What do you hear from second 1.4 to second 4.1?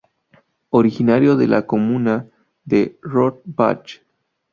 la comuna de Rohrbach.